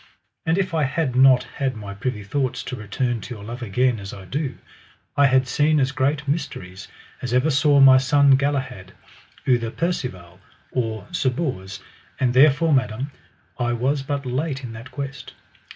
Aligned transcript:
And 0.47 0.57
if 0.57 0.73
I 0.73 0.81
had 0.81 1.15
not 1.15 1.43
had 1.43 1.75
my 1.75 1.93
privy 1.93 2.23
thoughts 2.23 2.63
to 2.63 2.75
return 2.75 3.21
to 3.21 3.35
your 3.35 3.43
love 3.43 3.61
again 3.61 3.99
as 3.99 4.15
I 4.15 4.25
do, 4.25 4.57
I 5.15 5.27
had 5.27 5.47
seen 5.47 5.79
as 5.79 5.91
great 5.91 6.27
mysteries 6.27 6.87
as 7.21 7.35
ever 7.35 7.51
saw 7.51 7.79
my 7.79 7.97
son 7.97 8.31
Galahad, 8.31 8.93
outher 9.47 9.69
Percivale, 9.69 10.39
or 10.71 11.05
Sir 11.11 11.29
Bors; 11.29 11.81
and 12.19 12.33
therefore, 12.33 12.73
madam, 12.73 13.11
I 13.59 13.73
was 13.73 14.01
but 14.01 14.25
late 14.25 14.63
in 14.63 14.73
that 14.73 14.89
quest. 14.89 15.35